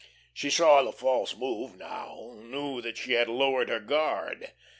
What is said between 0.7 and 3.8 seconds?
the false move now, knew that she had lowered her